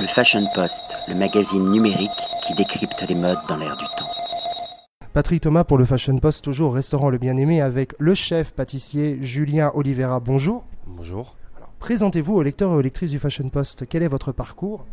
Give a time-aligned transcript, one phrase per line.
[0.00, 2.10] Le Fashion Post, le magazine numérique
[2.46, 4.08] qui décrypte les modes dans l'air du temps.
[5.12, 9.18] Patrick Thomas pour le Fashion Post, toujours au restaurant Le Bien-Aimé avec le chef pâtissier
[9.20, 10.20] Julien Oliveira.
[10.20, 10.64] Bonjour.
[10.86, 11.34] Bonjour.
[11.56, 13.88] Alors, présentez-vous aux lecteurs et aux lectrices du Fashion Post.
[13.88, 14.86] Quel est votre parcours?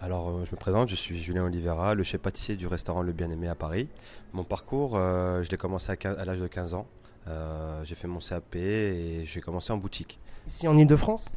[0.00, 3.12] Alors, euh, je me présente, je suis Julien Oliveira, le chef pâtissier du restaurant Le
[3.12, 3.88] Bien-Aimé à Paris.
[4.32, 6.86] Mon parcours, euh, je l'ai commencé à, l'âge de 15 ans.
[7.28, 10.18] Euh, j'ai fait mon CAP et j'ai commencé en boutique.
[10.48, 11.30] Ici en Ile-de-France?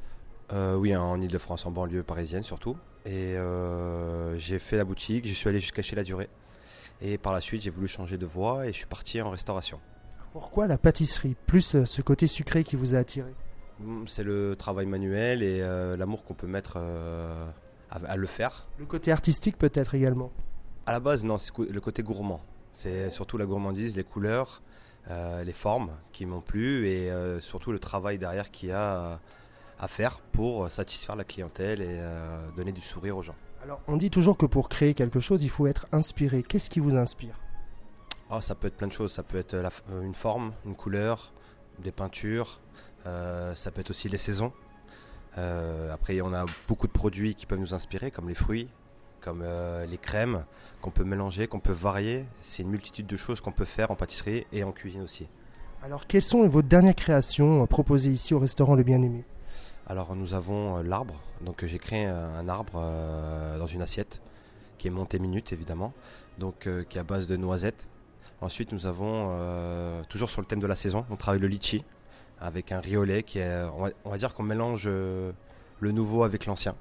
[0.52, 2.76] Euh, oui, en Ile-de-France, en banlieue parisienne surtout.
[3.06, 6.30] Et euh, j'ai fait la boutique, je suis allé jusqu'à chez La Durée.
[7.02, 9.80] Et par la suite, j'ai voulu changer de voie et je suis parti en restauration.
[10.32, 13.34] Pourquoi la pâtisserie Plus euh, ce côté sucré qui vous a attiré?
[13.80, 17.46] Mm, C'est le travail manuel et euh, l'amour qu'on peut mettre euh,
[17.92, 18.68] à, à le faire.
[18.80, 20.32] Le côté artistique peut-être également?
[20.86, 22.42] À la base, non, c'est le côté gourmand.
[22.74, 24.62] C'est surtout la gourmandise, les couleurs,
[25.10, 29.20] euh, les formes qui m'ont plu et surtout le travail derrière qu'il y a
[29.80, 33.36] à faire pour satisfaire la clientèle et euh, donner du sourire aux gens.
[33.64, 36.44] Alors on dit toujours que pour créer quelque chose, il faut être inspiré.
[36.44, 37.40] Qu'est-ce qui vous inspire?
[38.30, 39.12] Ah, ça peut être plein de choses.
[39.12, 41.32] Ça peut être la euh, une forme, une couleur,
[41.80, 42.60] des peintures.
[43.06, 44.52] euh, ça peut être aussi les saisons.
[45.38, 48.70] Euh, après, on a beaucoup de produits qui peuvent nous inspirer, comme les fruits,
[49.22, 50.46] comme euh, les crèmes,
[50.82, 52.26] qu'on peut mélanger, qu'on peut varier.
[52.42, 55.28] C'est une multitude de choses qu'on peut faire en pâtisserie et en cuisine aussi.
[55.84, 59.24] Alors quelles sont vos dernières créations euh, proposées ici au restaurant Le Bien-Aimé?
[59.88, 61.20] Alors nous avons euh, l'arbre.
[61.42, 64.22] Donc j'ai créé un, arbre euh, dans une assiette
[64.78, 65.94] qui est monté minute évidemment,
[66.40, 67.88] donc euh, qui est à base de noisettes.
[68.42, 71.86] Ensuite nous avons toujours sur le thème de la saison, on travaille le litchi
[72.42, 73.64] avec un riolet qui est,
[74.04, 75.34] on va, dire qu'on mélange le
[75.80, 76.76] nouveau avec l'ancien.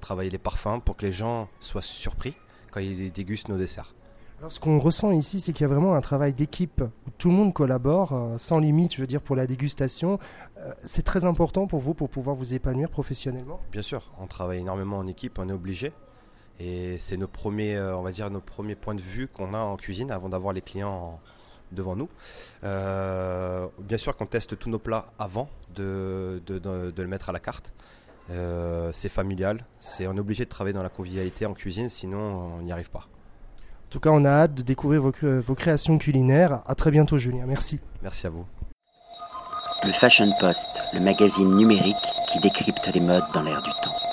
[0.00, 2.36] Travailler les parfums pour que les gens soient surpris
[2.70, 3.92] quand ils dégustent nos desserts.
[4.38, 7.28] Alors ce qu'on ressent ici, c'est qu'il y a vraiment un travail d'équipe où tout
[7.28, 10.18] le monde collabore, euh, sans limite, je veux dire, pour la dégustation.
[10.58, 13.58] Euh, c'est très important pour vous pour pouvoir vous épanouir professionnellement.
[13.72, 15.92] Bien sûr, on travaille énormément en équipe, on est obligé.
[16.60, 19.58] Et c'est nos premiers, euh, on va dire, nos premiers points de vue qu'on a
[19.58, 21.20] en cuisine avant d'avoir les clients en-
[21.72, 22.08] devant nous.
[22.62, 27.72] Bien sûr qu'on teste tous nos plats avant de, de- le mettre à la carte.
[28.92, 32.18] C'est familial, c'est, on est obligé de travailler dans la convivialité en cuisine, sinon
[32.58, 33.06] on n'y arrive pas.
[33.88, 36.60] En tout cas, on a hâte de découvrir vos, vos créations culinaires.
[36.66, 37.44] À très bientôt, Julien.
[37.46, 37.80] Merci.
[38.02, 38.44] Merci à vous.
[39.82, 41.96] Le Fashion Post, le magazine numérique
[42.30, 44.07] qui décrypte les modes dans l'air du temps.